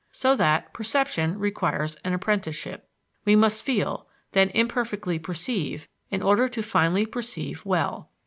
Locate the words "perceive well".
7.05-8.09